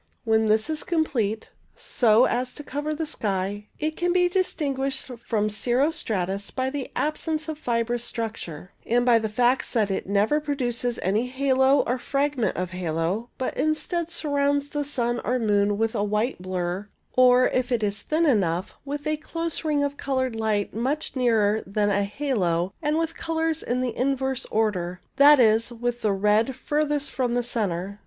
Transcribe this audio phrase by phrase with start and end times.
[0.23, 5.47] When this is complete, so as to cover the sky, it can be distinguished from
[5.47, 10.39] cirro stratus by the absence of fibrous structure, and by the facts that it never
[10.41, 15.77] produces any halo or fragment of a halo, but instead surrounds the sun or moon
[15.77, 19.63] with a white blur, or, if CORONA 63 it is thin enough, with a close
[19.63, 23.95] ring of coloured light much nearer than a halo, and with the colours in the
[23.95, 27.99] inverse order— that is, with the red furthest from the centre.